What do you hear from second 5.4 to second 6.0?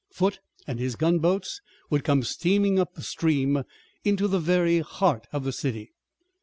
the city.